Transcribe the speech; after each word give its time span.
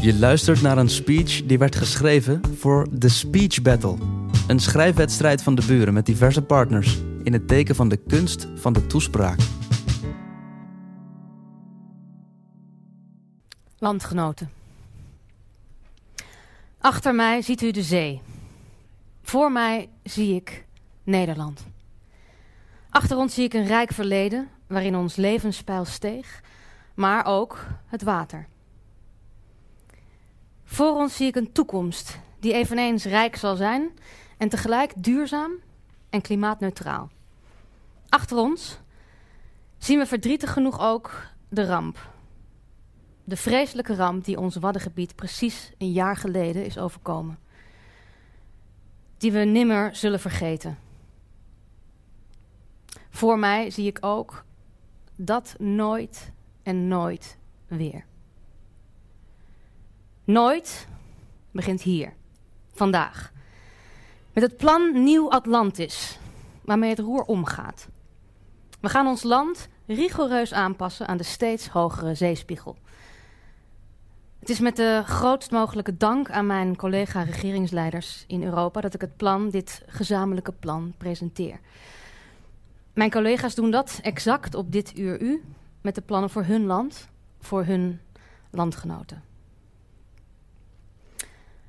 Je 0.00 0.18
luistert 0.18 0.62
naar 0.62 0.78
een 0.78 0.88
speech 0.88 1.46
die 1.46 1.58
werd 1.58 1.76
geschreven 1.76 2.56
voor 2.56 2.98
The 2.98 3.08
Speech 3.08 3.62
Battle. 3.62 3.96
Een 4.48 4.58
schrijfwedstrijd 4.58 5.42
van 5.42 5.54
de 5.54 5.66
buren 5.66 5.94
met 5.94 6.06
diverse 6.06 6.42
partners 6.42 6.98
in 7.22 7.32
het 7.32 7.48
teken 7.48 7.74
van 7.74 7.88
de 7.88 7.96
kunst 7.96 8.48
van 8.54 8.72
de 8.72 8.86
toespraak. 8.86 9.38
Landgenoten. 13.78 14.50
Achter 16.78 17.14
mij 17.14 17.42
ziet 17.42 17.62
u 17.62 17.70
de 17.70 17.82
zee. 17.82 18.20
Voor 19.22 19.52
mij 19.52 19.88
zie 20.02 20.34
ik 20.34 20.64
Nederland. 21.02 21.66
Achter 22.90 23.16
ons 23.16 23.34
zie 23.34 23.44
ik 23.44 23.54
een 23.54 23.66
rijk 23.66 23.92
verleden 23.92 24.48
waarin 24.66 24.96
ons 24.96 25.16
levenspeil 25.16 25.84
steeg, 25.84 26.42
maar 26.94 27.26
ook 27.26 27.66
het 27.86 28.02
water. 28.02 28.46
Voor 30.70 30.96
ons 30.96 31.16
zie 31.16 31.26
ik 31.26 31.36
een 31.36 31.52
toekomst 31.52 32.18
die 32.38 32.52
eveneens 32.52 33.04
rijk 33.04 33.36
zal 33.36 33.56
zijn 33.56 33.90
en 34.38 34.48
tegelijk 34.48 34.92
duurzaam 34.96 35.52
en 36.10 36.20
klimaatneutraal. 36.20 37.10
Achter 38.08 38.36
ons 38.36 38.78
zien 39.78 39.98
we 39.98 40.06
verdrietig 40.06 40.52
genoeg 40.52 40.80
ook 40.80 41.26
de 41.48 41.66
ramp. 41.66 42.10
De 43.24 43.36
vreselijke 43.36 43.94
ramp 43.94 44.24
die 44.24 44.38
ons 44.38 44.56
Waddengebied 44.56 45.14
precies 45.14 45.72
een 45.78 45.92
jaar 45.92 46.16
geleden 46.16 46.64
is 46.64 46.78
overkomen. 46.78 47.38
Die 49.18 49.32
we 49.32 49.38
nimmer 49.38 49.96
zullen 49.96 50.20
vergeten. 50.20 50.78
Voor 53.10 53.38
mij 53.38 53.70
zie 53.70 53.86
ik 53.86 53.98
ook 54.00 54.44
dat 55.16 55.54
nooit 55.58 56.32
en 56.62 56.88
nooit 56.88 57.38
weer. 57.66 58.08
Nooit 60.30 60.86
begint 61.50 61.82
hier, 61.82 62.12
vandaag. 62.72 63.32
Met 64.32 64.42
het 64.42 64.56
plan 64.56 65.02
Nieuw 65.02 65.30
Atlantis, 65.30 66.18
waarmee 66.64 66.90
het 66.90 66.98
roer 66.98 67.22
omgaat. 67.22 67.88
We 68.80 68.88
gaan 68.88 69.06
ons 69.06 69.22
land 69.22 69.68
rigoureus 69.86 70.52
aanpassen 70.52 71.06
aan 71.06 71.16
de 71.16 71.22
steeds 71.22 71.68
hogere 71.68 72.14
zeespiegel. 72.14 72.76
Het 74.38 74.48
is 74.48 74.60
met 74.60 74.76
de 74.76 75.02
grootst 75.04 75.50
mogelijke 75.50 75.96
dank 75.96 76.30
aan 76.30 76.46
mijn 76.46 76.76
collega-regeringsleiders 76.76 78.24
in 78.26 78.42
Europa 78.42 78.80
dat 78.80 78.94
ik 78.94 79.00
het 79.00 79.16
plan, 79.16 79.48
dit 79.48 79.82
gezamenlijke 79.86 80.52
plan, 80.52 80.94
presenteer. 80.98 81.60
Mijn 82.92 83.10
collega's 83.10 83.54
doen 83.54 83.70
dat 83.70 83.98
exact 84.02 84.54
op 84.54 84.72
dit 84.72 84.98
uur 84.98 85.20
u, 85.20 85.44
met 85.80 85.94
de 85.94 86.02
plannen 86.02 86.30
voor 86.30 86.44
hun 86.44 86.66
land, 86.66 87.08
voor 87.40 87.64
hun 87.64 88.00
landgenoten. 88.50 89.29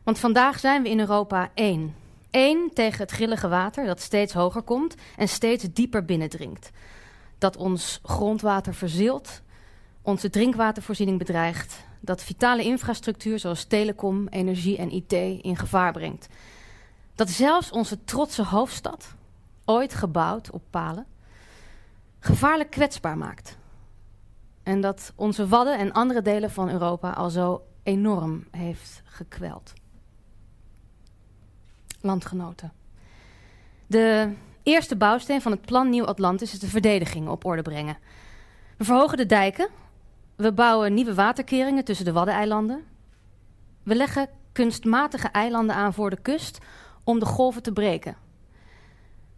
Want 0.04 0.20
vandaag 0.20 0.60
zijn 0.60 0.84
we 0.84 0.90
in 0.90 1.00
Europa 1.00 1.52
één. 1.54 1.96
Eén 2.32 2.72
tegen 2.74 3.00
het 3.00 3.12
grillige 3.12 3.48
water 3.48 3.86
dat 3.86 4.02
steeds 4.02 4.34
hoger 4.34 4.62
komt 4.62 4.96
en 5.18 5.28
steeds 5.28 5.64
dieper 5.74 6.06
binnendringt. 6.06 6.72
Dat 7.38 7.58
ons 7.58 8.00
grondwater 8.04 8.74
verzilt, 8.74 9.42
onze 10.02 10.30
drinkwatervoorziening 10.30 11.18
bedreigt, 11.18 11.84
dat 12.00 12.24
vitale 12.24 12.64
infrastructuur 12.64 13.40
zoals 13.40 13.64
telecom, 13.64 14.28
energie 14.28 14.78
en 14.78 14.92
IT 14.92 15.14
in 15.42 15.58
gevaar 15.58 15.92
brengt. 15.92 16.28
Dat 17.16 17.30
zelfs 17.30 17.72
onze 17.72 18.04
trotse 18.04 18.44
hoofdstad, 18.44 19.16
ooit 19.66 19.94
gebouwd 19.94 20.52
op 20.52 20.64
palen, 20.70 21.06
gevaarlijk 22.20 22.70
kwetsbaar 22.70 23.18
maakt. 23.18 23.58
En 24.64 24.82
dat 24.82 25.14
onze 25.16 25.48
Wadden 25.48 25.78
en 25.78 25.92
andere 25.92 26.22
delen 26.22 26.52
van 26.52 26.70
Europa 26.70 27.12
al 27.12 27.30
zo 27.30 27.62
enorm 27.84 28.48
heeft 28.52 29.02
gekweld 29.06 29.74
landgenoten. 32.02 32.72
De 33.88 34.34
eerste 34.64 34.96
bouwsteen 34.96 35.42
van 35.42 35.52
het 35.52 35.62
plan 35.62 35.90
Nieuw 35.90 36.06
Atlantis 36.06 36.54
is 36.54 36.60
de 36.60 36.68
verdediging 36.68 37.28
op 37.28 37.46
orde 37.46 37.62
brengen. 37.62 37.98
We 38.78 38.84
verhogen 38.84 39.18
de 39.18 39.26
dijken. 39.26 39.68
We 40.36 40.54
bouwen 40.54 40.94
nieuwe 40.94 41.14
waterkeringen 41.14 41.84
tussen 41.84 42.06
de 42.06 42.12
Waddeneilanden. 42.12 42.84
We 43.84 43.96
leggen 43.96 44.30
kunstmatige 44.52 45.28
eilanden 45.28 45.76
aan 45.76 45.94
voor 45.94 46.10
de 46.10 46.22
kust 46.22 46.60
om 47.04 47.20
de 47.20 47.26
golven 47.26 47.64
te 47.64 47.72
breken. 47.72 48.16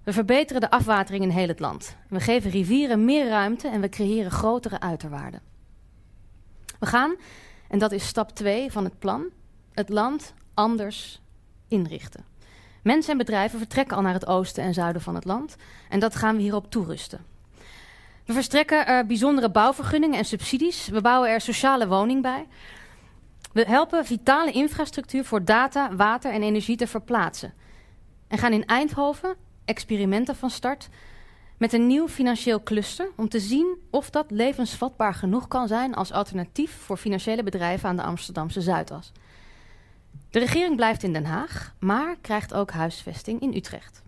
We 0.04 0.14
verbeteren 0.14 0.62
de 0.62 0.70
afwatering 0.70 1.24
in 1.24 1.30
heel 1.30 1.48
het 1.48 1.60
land. 1.60 1.96
We 2.10 2.20
geven 2.20 2.52
rivieren 2.52 3.06
meer 3.06 3.28
ruimte 3.28 3.68
en 3.68 3.82
we 3.82 3.90
creëren 3.90 4.32
grotere 4.32 4.80
uiterwaarden. 4.80 5.42
We 6.80 6.86
gaan, 6.86 7.16
en 7.68 7.80
dat 7.80 7.92
is 7.92 8.08
stap 8.08 8.32
2 8.32 8.72
van 8.72 8.84
het 8.84 9.00
plan, 9.00 9.26
het 9.74 9.90
land 9.90 10.34
anders 10.54 11.22
inrichten. 11.68 12.26
Mensen 12.84 13.12
en 13.12 13.18
bedrijven 13.18 13.60
vertrekken 13.60 13.98
al 13.98 14.04
naar 14.04 14.14
het 14.14 14.28
oosten 14.28 14.64
en 14.64 14.74
zuiden 14.74 15.02
van 15.02 15.16
het 15.16 15.26
land. 15.26 15.56
En 15.90 16.00
dat 16.00 16.16
gaan 16.16 16.36
we 16.36 16.42
hierop 16.42 16.72
toerusten. 16.72 17.26
We 18.26 18.34
verstrekken 18.34 18.88
er 18.88 19.06
bijzondere 19.06 19.52
bouwvergunningen 19.52 20.18
en 20.18 20.26
subsidies. 20.26 20.88
We 20.88 21.02
bouwen 21.02 21.30
er 21.30 21.42
sociale 21.42 21.88
woning 21.88 22.22
bij. 22.22 22.48
We 23.54 23.64
helpen 23.68 24.06
vitale 24.06 24.52
infrastructuur 24.52 25.26
voor 25.26 25.46
data, 25.46 25.96
water 25.96 26.32
en 26.32 26.44
energie 26.44 26.78
te 26.78 26.88
verplaatsen. 26.88 27.54
En 28.28 28.38
gaan 28.38 28.54
in 28.54 28.66
Eindhoven 28.66 29.36
experimenten 29.66 30.36
van 30.36 30.50
start 30.50 30.90
met 31.58 31.74
een 31.74 31.88
nieuw 31.88 32.08
financieel 32.08 32.64
cluster 32.64 33.10
om 33.16 33.30
te 33.30 33.40
zien 33.40 33.78
of 33.90 34.10
dat 34.10 34.32
levensvatbaar 34.32 35.14
genoeg 35.14 35.48
kan 35.48 35.68
zijn 35.68 35.96
als 35.96 36.12
alternatief 36.12 36.72
voor 36.72 36.98
financiële 36.98 37.44
bedrijven 37.44 37.90
aan 37.90 37.96
de 37.96 38.04
Amsterdamse 38.04 38.62
Zuidas. 38.62 39.12
De 40.34 40.40
regering 40.40 40.76
blijft 40.76 41.04
in 41.04 41.14
Den 41.14 41.26
Haag, 41.26 41.74
maar 41.80 42.16
krijgt 42.22 42.54
ook 42.54 42.72
huisvesting 42.72 43.42
in 43.42 43.54
Utrecht. 43.56 44.02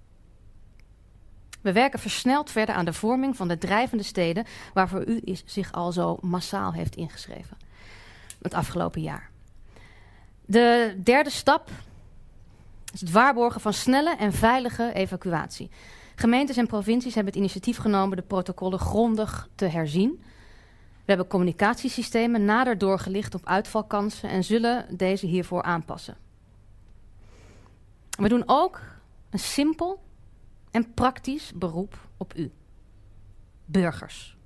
We 1.62 1.72
werken 1.72 2.00
versneld 2.00 2.52
verder 2.52 2.75
aan 2.75 2.86
de 2.86 2.94
vorming 2.94 3.36
van 3.36 3.47
de 3.47 3.58
drijvende 3.58 4.03
steden 4.03 4.46
waarvoor 4.74 5.06
u 5.06 5.22
zich 5.46 5.72
al 5.72 5.91
zo 5.91 6.18
massaal 6.22 6.74
heeft 6.74 6.96
ingeschreven 6.96 7.58
het 8.41 8.53
afgelopen 8.53 9.02
jaar. 9.02 9.30
De 10.46 11.00
derde 11.03 11.30
stap 11.30 11.69
is 12.94 13.00
het 13.00 13.12
waarborgen 13.12 13.62
van 13.62 13.74
snelle 13.74 14.16
en 14.16 14.34
veilige 14.34 14.94
evacuatie. 14.94 15.69
Gemeentes 16.16 16.57
en 16.57 16.68
provincies 16.68 17.16
hebben 17.16 17.34
het 17.34 17.42
initiatief 17.42 17.78
genomen 17.78 18.18
de 18.18 18.24
protocollen 18.24 18.80
grondig 18.80 19.50
te 19.56 19.66
herzien 19.66 20.24
we 21.06 21.12
hebben 21.12 21.28
communicatiesystemen 21.28 22.46
nader 22.46 22.78
doorgelicht 22.78 23.36
op 23.36 23.46
uitvalkansen 23.46 24.30
en 24.30 24.44
zullen 24.44 24.98
deze 24.98 25.26
hiervoor 25.26 25.64
aanpassen. 25.64 26.18
We 28.10 28.30
doen 28.30 28.44
ook 28.46 28.82
een 29.30 29.40
simpel 29.40 30.04
en 30.72 30.94
praktisch 30.94 31.52
beroep 31.56 32.08
op 32.18 32.34
u. 32.36 32.52
Burgers. 33.66 34.38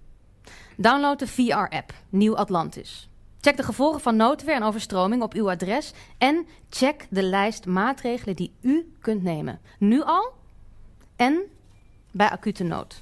Download 0.78 1.20
de 1.20 1.28
VR-app 1.28 1.94
Nieuw 2.10 2.36
Atlantis. 2.36 3.10
Check 3.42 3.58
de 3.58 3.64
gevolgen 3.64 4.02
van 4.02 4.16
noodweer 4.16 4.56
en 4.56 4.64
overstroming 4.64 5.22
op 5.22 5.34
uw 5.34 5.50
adres 5.50 5.94
en 6.18 6.48
check 6.70 7.08
de 7.10 7.24
lijst 7.24 7.66
maatregelen 7.66 8.36
die 8.36 8.54
u 8.62 8.94
kunt 9.02 9.24
nemen. 9.24 9.60
Nu 9.78 10.02
al 10.02 10.34
en 11.16 11.42
bij 12.12 12.30
acute 12.30 12.64
nood. 12.64 13.02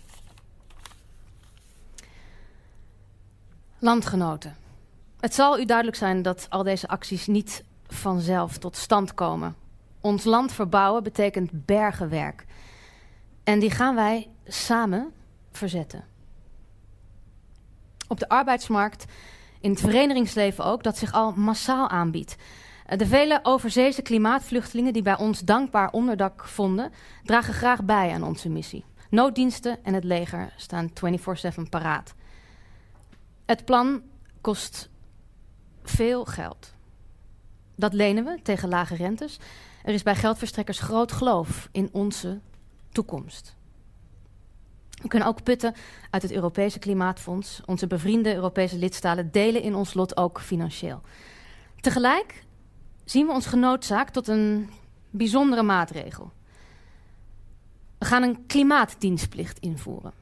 Landgenoten, 3.80 4.56
het 5.20 5.34
zal 5.34 5.60
u 5.60 5.66
duidelijk 5.66 5.98
zijn 5.98 6.22
dat 6.22 6.48
al 6.50 6.64
deze 6.64 6.88
acties 6.88 7.28
niet 7.28 7.64
vanzelf 7.88 8.58
tot 8.58 8.76
stand 8.76 9.14
komen. 9.14 9.56
Ons 10.02 10.24
land 10.24 10.52
verbouwen 10.52 11.04
betekent 11.04 11.66
bergenwerk. 11.66 12.46
En 13.44 13.60
die 13.60 13.72
gaan 13.72 13.96
wij 13.96 14.30
samen 14.46 15.12
verzetten. 15.52 16.04
Op 18.08 18.20
de 18.20 18.30
arbeidsmarkt, 18.30 19.06
in 19.60 19.70
het 19.70 19.80
verenigingsleven 19.80 20.66
ook, 20.66 20.84
dat 20.84 20.98
zich 20.98 21.12
al 21.12 21.32
massaal 21.32 21.90
aanbiedt. 21.90 22.36
De 22.96 23.08
vele 23.08 23.40
overzeese 23.44 24.02
klimaatvluchtelingen 24.02 24.94
die 24.94 25.02
bij 25.02 25.18
ons 25.18 25.40
dankbaar 25.40 25.92
onderdak 25.92 26.46
vonden, 26.46 26.92
dragen 27.24 27.54
graag 27.54 27.84
bij 27.84 28.12
aan 28.14 28.24
onze 28.24 28.50
missie. 28.50 28.86
Nooddiensten 29.10 29.84
en 29.84 29.94
het 29.94 30.04
leger 30.04 30.54
staan 30.56 30.92
24/7 30.94 31.70
paraat. 31.70 32.16
Het 33.48 33.66
plan 33.66 34.02
kost 34.42 34.90
veel 35.84 36.26
geld. 36.26 36.74
Dat 37.76 37.94
lenen 37.94 38.24
we 38.24 38.40
tegen 38.44 38.70
lage 38.70 38.96
rentes. 38.96 39.40
Er 39.84 39.94
is 39.94 40.04
bij 40.04 40.16
geldverstrekkers 40.16 40.80
groot 40.80 41.12
geloof 41.12 41.70
in 41.72 41.90
onze 41.92 42.40
toekomst. 42.92 43.56
We 45.02 45.08
kunnen 45.08 45.28
ook 45.28 45.44
putten 45.44 45.74
uit 46.10 46.22
het 46.22 46.32
Europese 46.32 46.80
Klimaatfonds. 46.80 47.62
Onze 47.66 47.88
bevriende 47.88 48.34
Europese 48.34 48.78
lidstaten 48.78 49.32
delen 49.32 49.62
in 49.62 49.76
ons 49.76 49.94
lot 49.94 50.18
ook 50.18 50.42
financieel. 50.42 51.02
Tegelijk 51.80 52.44
zien 53.06 53.26
we 53.26 53.34
ons 53.34 53.46
genoodzaakt 53.46 54.14
tot 54.14 54.28
een 54.28 54.70
bijzondere 55.10 55.64
maatregel. 55.64 56.32
We 57.98 58.06
gaan 58.06 58.24
een 58.24 58.46
klimaatdienstplicht 58.46 59.60
invoeren. 59.60 60.14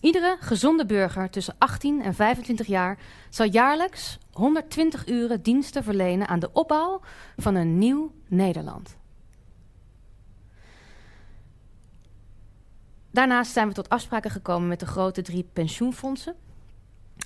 Iedere 0.00 0.36
gezonde 0.40 0.86
burger 0.86 1.30
tussen 1.30 1.54
18 1.58 2.02
en 2.02 2.14
25 2.14 2.66
jaar 2.66 2.98
zal 3.28 3.46
jaarlijks 3.46 4.18
120 4.32 5.06
uren 5.06 5.42
diensten 5.42 5.84
verlenen 5.84 6.28
aan 6.28 6.38
de 6.38 6.52
opbouw 6.52 7.00
van 7.36 7.54
een 7.54 7.78
nieuw 7.78 8.12
Nederland. 8.26 8.98
Daarnaast 13.10 13.52
zijn 13.52 13.68
we 13.68 13.74
tot 13.74 13.88
afspraken 13.88 14.30
gekomen 14.30 14.68
met 14.68 14.80
de 14.80 14.86
grote 14.86 15.22
drie 15.22 15.48
pensioenfondsen: 15.52 16.34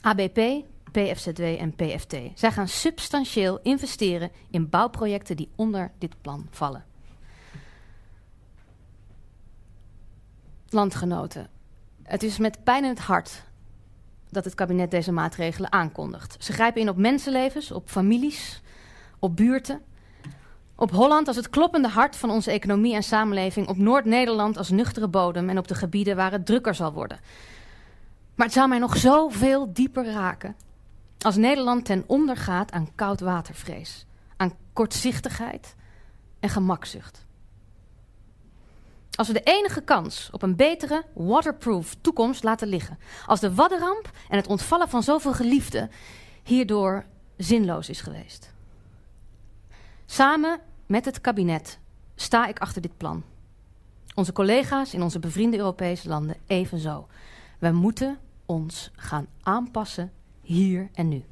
ABP, 0.00 0.64
PFZW 0.92 1.42
en 1.42 1.74
PFT. 1.74 2.16
Zij 2.34 2.52
gaan 2.52 2.68
substantieel 2.68 3.58
investeren 3.62 4.30
in 4.50 4.68
bouwprojecten 4.68 5.36
die 5.36 5.50
onder 5.56 5.92
dit 5.98 6.20
plan 6.20 6.46
vallen. 6.50 6.84
Landgenoten, 10.68 11.48
het 12.04 12.22
is 12.22 12.38
met 12.38 12.64
pijn 12.64 12.84
in 12.84 12.90
het 12.90 12.98
hart 12.98 13.42
dat 14.30 14.44
het 14.44 14.54
kabinet 14.54 14.90
deze 14.90 15.12
maatregelen 15.12 15.72
aankondigt. 15.72 16.44
Ze 16.44 16.52
grijpen 16.52 16.80
in 16.80 16.88
op 16.88 16.96
mensenlevens, 16.96 17.72
op 17.72 17.88
families, 17.88 18.62
op 19.18 19.36
buurten. 19.36 19.80
Op 20.76 20.90
Holland 20.90 21.26
als 21.26 21.36
het 21.36 21.50
kloppende 21.50 21.88
hart 21.88 22.16
van 22.16 22.30
onze 22.30 22.50
economie 22.50 22.94
en 22.94 23.02
samenleving, 23.02 23.68
op 23.68 23.76
Noord-Nederland 23.76 24.56
als 24.56 24.70
nuchtere 24.70 25.08
bodem 25.08 25.48
en 25.48 25.58
op 25.58 25.68
de 25.68 25.74
gebieden 25.74 26.16
waar 26.16 26.32
het 26.32 26.46
drukker 26.46 26.74
zal 26.74 26.92
worden. 26.92 27.20
Maar 28.34 28.46
het 28.46 28.54
zou 28.54 28.68
mij 28.68 28.78
nog 28.78 28.96
zoveel 28.96 29.72
dieper 29.72 30.12
raken 30.12 30.56
als 31.18 31.36
Nederland 31.36 31.84
ten 31.84 32.04
onder 32.06 32.36
gaat 32.36 32.72
aan 32.72 32.94
koudwatervrees, 32.94 34.06
aan 34.36 34.52
kortzichtigheid 34.72 35.74
en 36.40 36.48
gemakzucht. 36.48 37.26
Als 39.16 39.26
we 39.26 39.32
de 39.32 39.42
enige 39.42 39.80
kans 39.80 40.28
op 40.32 40.42
een 40.42 40.56
betere, 40.56 41.04
waterproof 41.12 41.96
toekomst 42.00 42.42
laten 42.42 42.68
liggen. 42.68 42.98
Als 43.26 43.40
de 43.40 43.54
waddenramp 43.54 44.10
en 44.28 44.36
het 44.36 44.46
ontvallen 44.46 44.88
van 44.88 45.02
zoveel 45.02 45.32
geliefden 45.32 45.90
hierdoor 46.42 47.04
zinloos 47.36 47.88
is 47.88 48.00
geweest. 48.00 48.52
Samen 50.06 50.60
met 50.86 51.04
het 51.04 51.20
kabinet 51.20 51.78
sta 52.14 52.46
ik 52.46 52.58
achter 52.58 52.82
dit 52.82 52.96
plan. 52.96 53.22
Onze 54.14 54.32
collega's 54.32 54.94
in 54.94 55.02
onze 55.02 55.18
bevriende 55.18 55.56
Europese 55.56 56.08
landen 56.08 56.36
evenzo. 56.46 57.06
We 57.58 57.70
moeten 57.70 58.18
ons 58.46 58.90
gaan 58.96 59.26
aanpassen 59.42 60.12
hier 60.42 60.88
en 60.92 61.08
nu. 61.08 61.24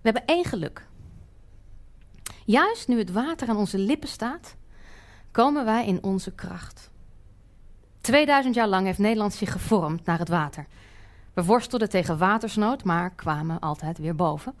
We 0.00 0.12
hebben 0.12 0.26
één 0.26 0.44
geluk. 0.44 0.86
Juist 2.46 2.88
nu 2.88 2.98
het 2.98 3.12
water 3.12 3.48
aan 3.48 3.56
onze 3.56 3.78
lippen 3.78 4.08
staat, 4.08 4.56
komen 5.30 5.64
wij 5.64 5.86
in 5.86 6.02
onze 6.02 6.34
kracht. 6.34 6.90
2000 8.00 8.54
jaar 8.54 8.68
lang 8.68 8.86
heeft 8.86 8.98
Nederland 8.98 9.34
zich 9.34 9.52
gevormd 9.52 10.04
naar 10.04 10.18
het 10.18 10.28
water. 10.28 10.66
We 11.34 11.44
worstelden 11.44 11.88
tegen 11.88 12.18
watersnood, 12.18 12.84
maar 12.84 13.10
kwamen 13.10 13.60
altijd 13.60 13.98
weer 13.98 14.14
boven. 14.14 14.54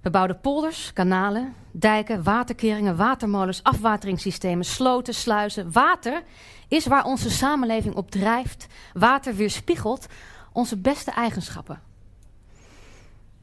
We 0.00 0.10
bouwden 0.10 0.40
polders, 0.40 0.92
kanalen, 0.92 1.54
dijken, 1.70 2.22
waterkeringen, 2.22 2.96
watermolens, 2.96 3.62
afwateringssystemen, 3.62 4.64
sloten, 4.64 5.14
sluizen. 5.14 5.72
Water 5.72 6.22
is 6.68 6.86
waar 6.86 7.04
onze 7.04 7.30
samenleving 7.30 7.94
op 7.94 8.10
drijft. 8.10 8.66
Water 8.92 9.34
weerspiegelt 9.34 10.06
onze 10.52 10.76
beste 10.76 11.10
eigenschappen. 11.10 11.80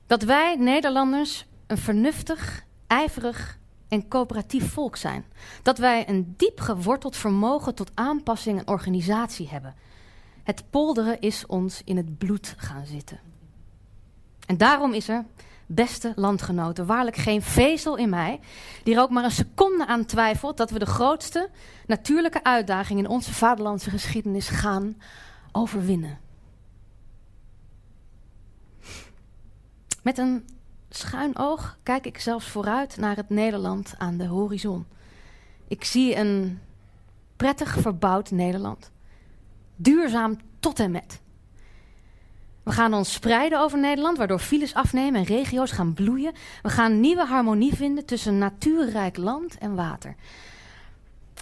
Dat 0.08 0.24
wij 0.24 0.56
Nederlanders 0.56 1.46
een 1.68 1.78
vernuftig, 1.78 2.64
ijverig 2.94 3.60
en 3.88 4.08
coöperatief 4.08 4.72
volk 4.72 4.96
zijn. 4.96 5.26
Dat 5.62 5.78
wij 5.78 6.10
een 6.10 6.34
diep 6.38 6.60
geworteld 6.60 7.16
vermogen 7.16 7.76
tot 7.76 7.92
aanpassing 7.94 8.60
en 8.60 8.68
organisatie 8.68 9.50
hebben. 9.50 9.76
Het 10.44 10.64
polderen 10.70 11.20
is 11.20 11.46
ons 11.46 11.82
in 11.86 11.98
het 11.98 12.18
bloed 12.18 12.56
gaan 12.58 12.86
zitten. 12.86 13.20
En 14.46 14.58
daarom 14.58 14.94
is 14.94 15.08
er, 15.08 15.26
beste 15.66 16.14
landgenoten, 16.16 16.86
waarlijk 16.86 17.16
geen 17.16 17.42
vezel 17.42 17.98
in 17.98 18.10
mij 18.10 18.40
die 18.84 18.96
er 18.96 19.02
ook 19.02 19.10
maar 19.10 19.24
een 19.24 19.32
seconde 19.32 19.88
aan 19.88 20.06
twijfelt 20.06 20.58
dat 20.58 20.70
we 20.70 20.80
de 20.80 20.86
grootste 20.86 21.50
natuurlijke 21.88 22.44
uitdaging 22.44 23.00
in 23.00 23.08
onze 23.08 23.34
vaderlandse 23.34 23.90
geschiedenis 23.90 24.48
gaan 24.48 25.02
overwinnen. 25.52 26.20
Met 30.02 30.18
een 30.18 30.46
schuin 30.96 31.38
oog 31.38 31.78
kijk 31.84 32.06
ik 32.06 32.20
zelfs 32.20 32.48
vooruit 32.48 32.98
naar 32.98 33.16
het 33.16 33.30
Nederland 33.30 33.94
aan 33.98 34.18
de 34.18 34.28
horizon. 34.28 34.86
Ik 35.68 35.84
zie 35.84 36.16
een 36.16 36.60
prettig 37.36 37.78
verbouwd 37.78 38.32
Nederland. 38.32 38.92
Duurzaam 39.76 40.38
tot 40.60 40.80
en 40.80 40.92
met. 40.92 41.22
We 42.64 42.72
gaan 42.72 42.94
ons 42.94 43.14
spreiden 43.14 43.60
over 43.60 43.80
Nederland, 43.80 44.18
waardoor 44.18 44.40
files 44.40 44.74
afnemen 44.74 45.20
en 45.20 45.26
regio's 45.26 45.72
gaan 45.72 45.94
bloeien. 45.94 46.34
We 46.62 46.70
gaan 46.70 47.00
nieuwe 47.00 47.26
harmonie 47.26 47.76
vinden 47.76 48.06
tussen 48.06 48.38
natuurrijk 48.38 49.18
land 49.18 49.58
en 49.58 49.76
water. 49.76 50.16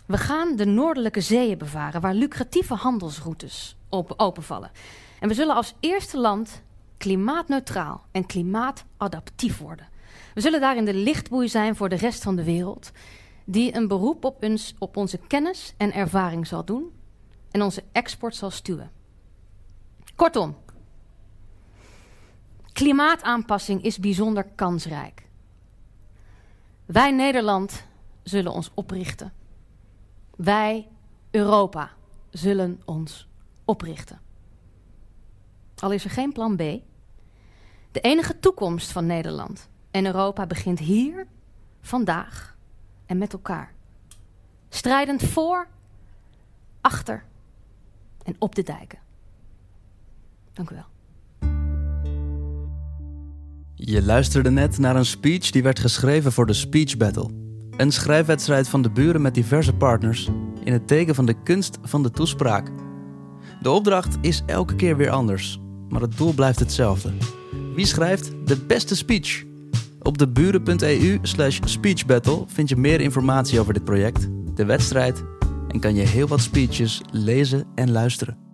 We 0.05 0.17
gaan 0.17 0.55
de 0.55 0.65
noordelijke 0.65 1.21
zeeën 1.21 1.57
bevaren, 1.57 2.01
waar 2.01 2.13
lucratieve 2.13 2.73
handelsroutes 2.73 3.75
openvallen. 4.17 4.71
En 5.19 5.27
we 5.27 5.33
zullen 5.33 5.55
als 5.55 5.73
eerste 5.79 6.17
land 6.17 6.61
klimaatneutraal 7.01 8.05
en 8.11 8.25
klimaatadaptief 8.25 9.57
worden. 9.57 9.87
We 10.33 10.41
zullen 10.41 10.59
daarin 10.59 10.85
de 10.85 10.93
lichtboei 10.93 11.49
zijn 11.49 11.75
voor 11.75 11.89
de 11.89 11.95
rest 11.95 12.23
van 12.23 12.35
de 12.35 12.43
wereld, 12.43 12.91
die 13.45 13.75
een 13.75 13.87
beroep 13.87 14.23
op, 14.23 14.43
ons, 14.43 14.75
op 14.79 14.97
onze 14.97 15.17
kennis 15.17 15.73
en 15.77 15.93
ervaring 15.93 16.47
zal 16.47 16.65
doen 16.65 16.91
en 17.51 17.61
onze 17.61 17.83
export 17.91 18.35
zal 18.35 18.49
stuwen. 18.49 18.91
Kortom, 20.15 20.57
klimaataanpassing 22.73 23.83
is 23.83 23.99
bijzonder 23.99 24.43
kansrijk. 24.43 25.27
Wij 26.85 27.11
Nederland 27.11 27.83
zullen 28.23 28.51
ons 28.51 28.71
oprichten. 28.73 29.33
Wij 30.35 30.87
Europa 31.31 31.91
zullen 32.29 32.81
ons 32.85 33.27
oprichten. 33.65 34.19
Al 35.81 35.91
is 35.91 36.03
er 36.03 36.09
geen 36.09 36.31
plan 36.31 36.55
B, 36.55 36.61
de 37.91 37.99
enige 37.99 38.39
toekomst 38.39 38.91
van 38.91 39.05
Nederland 39.05 39.69
en 39.91 40.05
Europa 40.05 40.45
begint 40.45 40.79
hier, 40.79 41.27
vandaag 41.81 42.55
en 43.05 43.17
met 43.17 43.33
elkaar. 43.33 43.73
Strijdend 44.69 45.23
voor, 45.23 45.67
achter 46.81 47.23
en 48.23 48.35
op 48.39 48.55
de 48.55 48.63
dijken. 48.63 48.99
Dank 50.53 50.69
u 50.69 50.75
wel. 50.75 50.85
Je 53.75 54.03
luisterde 54.03 54.51
net 54.51 54.77
naar 54.77 54.95
een 54.95 55.05
speech 55.05 55.51
die 55.51 55.63
werd 55.63 55.79
geschreven 55.79 56.31
voor 56.31 56.45
de 56.45 56.53
Speech 56.53 56.97
Battle. 56.97 57.29
Een 57.77 57.91
schrijfwedstrijd 57.91 58.69
van 58.69 58.81
de 58.81 58.89
buren 58.89 59.21
met 59.21 59.33
diverse 59.33 59.73
partners 59.73 60.29
in 60.63 60.73
het 60.73 60.87
teken 60.87 61.15
van 61.15 61.25
de 61.25 61.43
kunst 61.43 61.77
van 61.81 62.03
de 62.03 62.11
toespraak. 62.11 62.71
De 63.61 63.69
opdracht 63.69 64.17
is 64.21 64.43
elke 64.45 64.75
keer 64.75 64.97
weer 64.97 65.09
anders, 65.09 65.59
maar 65.89 66.01
het 66.01 66.17
doel 66.17 66.33
blijft 66.33 66.59
hetzelfde. 66.59 67.40
Wie 67.81 67.89
schrijft 67.89 68.31
de 68.45 68.57
beste 68.57 68.95
speech? 68.95 69.43
Op 70.01 70.17
de 70.17 70.27
buren.eu 70.27 71.19
slash 71.21 71.59
speechbattle 71.63 72.43
vind 72.47 72.69
je 72.69 72.75
meer 72.75 73.01
informatie 73.01 73.59
over 73.59 73.73
dit 73.73 73.83
project, 73.83 74.27
de 74.55 74.65
wedstrijd 74.65 75.23
en 75.67 75.79
kan 75.79 75.95
je 75.95 76.01
heel 76.01 76.27
wat 76.27 76.41
speeches 76.41 77.01
lezen 77.11 77.65
en 77.75 77.91
luisteren. 77.91 78.50